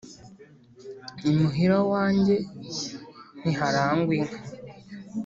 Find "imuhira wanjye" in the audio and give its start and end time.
1.29-2.35